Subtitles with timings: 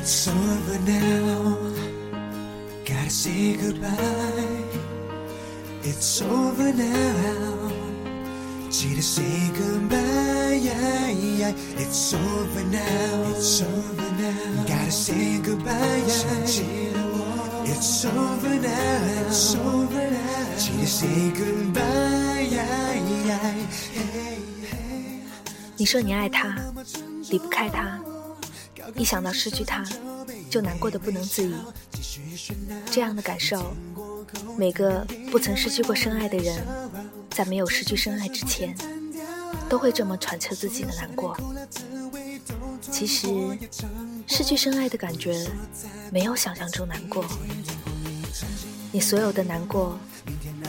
[0.00, 1.58] It's over now.
[2.84, 4.62] Gotta say goodbye.
[5.82, 7.72] It's over now.
[8.70, 9.24] 记得 say
[9.58, 9.98] goodbye.
[11.76, 13.34] It's over now.
[13.34, 14.64] It's over now.
[14.66, 16.02] Gotta say goodbye.
[17.64, 19.26] It's over now.
[19.26, 20.56] It's over now.
[20.56, 21.82] 记得 say goodbye.
[23.94, 25.22] Hey, hey.
[25.76, 26.56] 你说你爱他，
[27.30, 28.00] 离不开他，
[28.96, 29.84] 一想到失去他，
[30.50, 31.54] 就难过的不能自已。
[32.90, 33.72] 这样的感受，
[34.56, 36.62] 每个不曾失去过深爱的人，
[37.30, 38.76] 在没有失去深爱之前，
[39.68, 41.36] 都会这么揣测自己的难过。
[42.80, 43.28] 其实，
[44.26, 45.46] 失去深爱的感觉，
[46.10, 47.24] 没有想象中难过。
[48.90, 49.98] 你所有的难过，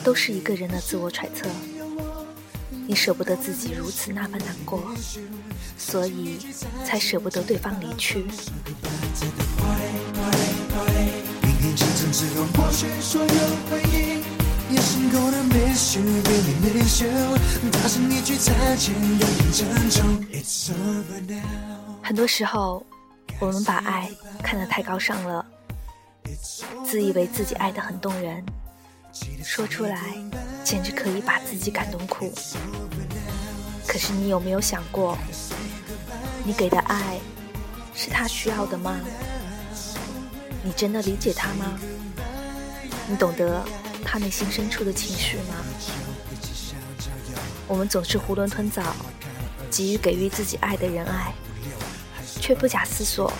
[0.03, 1.47] 都是一个人的自我揣测。
[2.89, 4.81] 你舍不得自己如此那般难过，
[5.77, 6.39] 所以
[6.83, 8.25] 才舍不得对方离去。
[22.01, 22.83] 很多时候，
[23.39, 24.09] 我们把爱
[24.41, 25.45] 看得太高尚了，
[26.83, 28.43] 自以为自己爱得很动人，
[29.43, 29.99] 说出来
[30.63, 32.33] 简直可以把自己感动哭。
[33.87, 35.17] 可是你有没有想过，
[36.43, 37.19] 你给的爱
[37.95, 38.99] 是他需要的吗？
[40.63, 41.79] 你真的理解他吗？
[43.07, 43.65] 你懂得
[44.05, 45.55] 他内心深处的情绪吗？
[47.67, 48.95] 我们总是囫囵吞枣，
[49.71, 51.33] 急于给予自己爱的人爱，
[52.39, 53.31] 却不假思索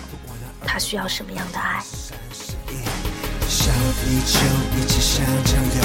[0.64, 1.82] 他需要什么样的爱。
[3.60, 4.40] 小地球
[4.74, 5.82] 一起想郊游，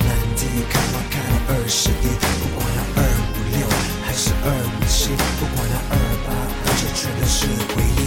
[0.00, 2.08] 满地看花看到二十一，
[2.40, 3.60] 不管那二五六
[4.02, 5.94] 还是二五七，不管那二
[6.24, 6.32] 八
[6.64, 7.44] 二九，全都是
[7.74, 8.02] 回忆。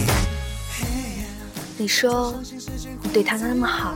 [1.77, 2.41] 你说
[3.03, 3.93] 你对他那么好，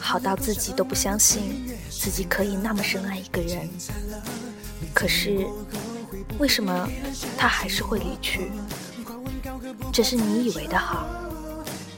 [0.00, 3.70] 好到自己都不相信自己可以那么深爱一个人。
[4.92, 5.46] 可是
[6.40, 6.90] 为什么
[7.38, 8.50] 他还是会离去？
[9.92, 11.06] 这是你以为的好，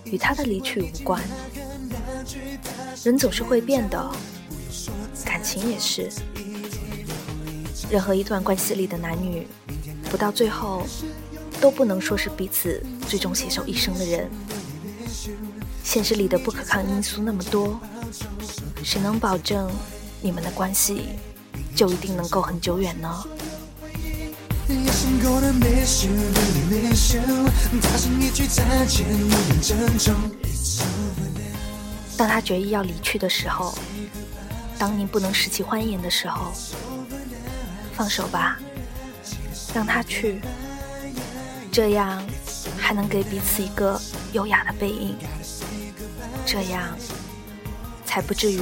[0.05, 1.23] 与他的离去无关。
[3.05, 4.11] 人总是会变的，
[5.25, 6.11] 感情也是。
[7.89, 9.47] 任何一段关系里的男女，
[10.11, 10.85] 不到最后
[11.61, 14.29] 都不能说是彼此最终携手一生的人。
[15.85, 17.81] 现实里的不可抗因素那么多，
[18.83, 19.71] 谁能保证
[20.21, 21.11] 你们的关系
[21.75, 23.25] 就一定能够很久远呢？
[24.69, 27.23] 眼神过的 miss you really miss you，
[27.81, 30.15] 大声一句再见有点沉重。
[32.19, 33.73] 当他决意要离去的时候，
[34.77, 36.53] 当你不能使其欢颜的时候，
[37.95, 38.59] 放手吧，
[39.73, 40.41] 让他去，
[41.71, 42.21] 这样
[42.77, 44.01] 还能给彼此一个
[44.33, 45.17] 优雅的背影，
[46.45, 46.89] 这样
[48.05, 48.61] 才不至于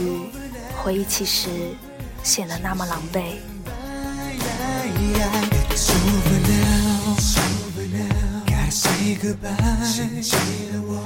[0.76, 1.48] 回忆起时
[2.22, 3.36] 显得那么狼狈。
[8.68, 11.05] Say goodbye.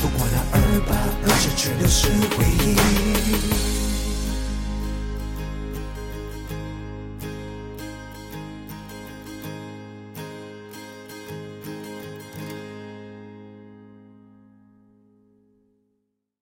[0.00, 0.58] 不管那二
[0.88, 3.83] 八二九，全都是回忆。